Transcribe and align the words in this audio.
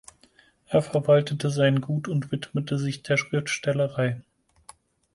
Er 0.65 0.81
verwaltete 0.81 1.51
sein 1.51 1.79
Gut 1.79 2.07
und 2.07 2.31
widmete 2.31 2.79
sich 2.79 3.03
der 3.03 3.17
Schriftstellerei. 3.17 4.19